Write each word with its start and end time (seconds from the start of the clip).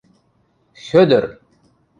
–Хӧдӧр! 0.85 1.23